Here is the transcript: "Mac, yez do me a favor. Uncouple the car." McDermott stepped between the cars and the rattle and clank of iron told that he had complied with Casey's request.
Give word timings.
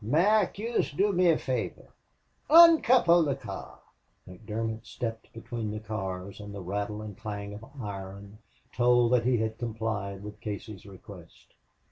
"Mac, 0.03 0.57
yez 0.57 0.89
do 0.89 1.11
me 1.13 1.29
a 1.29 1.37
favor. 1.37 1.87
Uncouple 2.49 3.21
the 3.21 3.35
car." 3.35 3.77
McDermott 4.27 4.83
stepped 4.83 5.31
between 5.31 5.69
the 5.69 5.79
cars 5.79 6.39
and 6.39 6.55
the 6.55 6.59
rattle 6.63 7.03
and 7.03 7.15
clank 7.15 7.53
of 7.61 7.69
iron 7.79 8.39
told 8.73 9.13
that 9.13 9.25
he 9.25 9.37
had 9.37 9.59
complied 9.59 10.23
with 10.23 10.39
Casey's 10.41 10.87
request. 10.87 11.53